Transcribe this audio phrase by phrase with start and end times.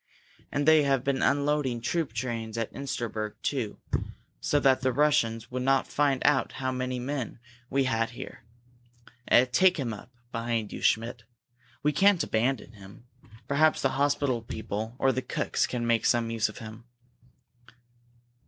[0.51, 3.77] And they have been unloading troop trains at Insterberg, too
[4.39, 7.37] so that the Russians would not find out how many men
[7.69, 8.43] we had here.
[9.27, 11.23] Eh take him up behind you, Schmidt!
[11.83, 13.05] We can't abandon him.
[13.47, 16.85] Perhaps the hospital people or the cooks can make some use of him."